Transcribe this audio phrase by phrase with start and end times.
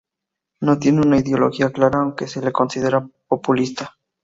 [0.61, 3.95] No tiene una ideología clara aunque se le considera "populista".